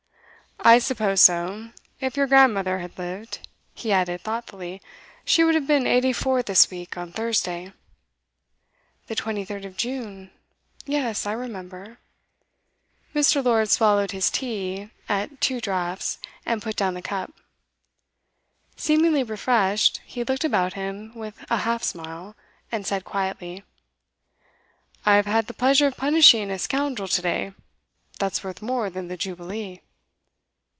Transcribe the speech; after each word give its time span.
'I 0.63 0.77
suppose 0.77 1.21
so. 1.21 1.71
If 1.99 2.15
your 2.15 2.27
grandmother 2.27 2.77
had 2.77 2.95
lived,' 2.99 3.39
he 3.73 3.91
added 3.91 4.21
thoughtfully, 4.21 4.79
'she 5.25 5.43
would 5.43 5.55
have 5.55 5.65
been 5.65 5.87
eighty 5.87 6.13
four 6.13 6.43
this 6.43 6.69
week 6.69 6.95
on 6.99 7.11
Thursday.' 7.11 7.73
'The 9.07 9.15
23rd 9.15 9.65
of 9.65 9.75
June. 9.75 10.29
Yes, 10.85 11.25
I 11.25 11.31
remember.' 11.31 11.97
Mr. 13.15 13.43
Lord 13.43 13.71
swallowed 13.71 14.11
his 14.11 14.29
tea 14.29 14.91
at 15.09 15.41
two 15.41 15.59
draughts, 15.61 16.19
and 16.45 16.61
put 16.61 16.75
down 16.75 16.93
the 16.93 17.01
cup. 17.01 17.33
Seemingly 18.75 19.23
refreshed, 19.23 19.99
he 20.05 20.23
looked 20.23 20.43
about 20.43 20.73
him 20.73 21.11
with 21.15 21.43
a 21.49 21.57
half 21.57 21.81
smile, 21.81 22.35
and 22.71 22.85
said 22.85 23.03
quietly: 23.03 23.63
'I've 25.07 25.25
had 25.25 25.47
the 25.47 25.55
pleasure 25.55 25.87
of 25.87 25.97
punishing 25.97 26.51
a 26.51 26.59
scoundrel 26.59 27.07
to 27.07 27.21
day. 27.23 27.53
That's 28.19 28.43
worth 28.43 28.61
more 28.61 28.91
than 28.91 29.07
the 29.07 29.17
Jubilee. 29.17 29.79